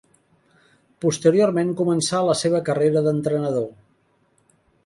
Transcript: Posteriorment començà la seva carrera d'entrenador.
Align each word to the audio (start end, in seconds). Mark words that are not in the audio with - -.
Posteriorment 1.05 1.75
començà 1.83 2.23
la 2.31 2.37
seva 2.41 2.65
carrera 2.71 3.07
d'entrenador. 3.09 3.73